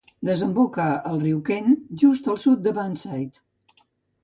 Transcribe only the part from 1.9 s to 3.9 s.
just al sud de Burneside.